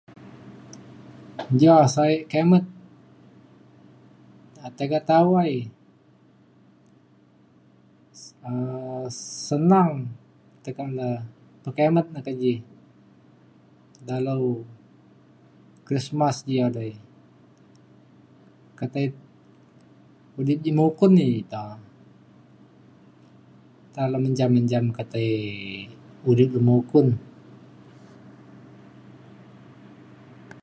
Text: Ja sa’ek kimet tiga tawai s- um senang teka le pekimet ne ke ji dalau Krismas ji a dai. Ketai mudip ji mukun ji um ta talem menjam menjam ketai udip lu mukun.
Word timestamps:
Ja 1.63 1.75
sa’ek 1.93 2.23
kimet 2.31 2.65
tiga 4.77 4.99
tawai 5.09 5.53
s- 8.21 8.33
um 8.49 9.03
senang 9.47 9.91
teka 10.63 10.85
le 10.97 11.09
pekimet 11.63 12.07
ne 12.11 12.19
ke 12.25 12.33
ji 12.41 12.53
dalau 14.09 14.43
Krismas 15.87 16.37
ji 16.47 16.55
a 16.65 16.67
dai. 16.75 16.91
Ketai 18.79 19.07
mudip 20.33 20.59
ji 20.65 20.71
mukun 20.79 21.11
ji 21.19 21.29
um 21.41 21.45
ta 21.51 21.61
talem 23.93 24.21
menjam 24.23 24.49
menjam 24.55 24.85
ketai 24.97 25.31
udip 26.29 26.49
lu 26.55 26.61
mukun. 26.69 27.07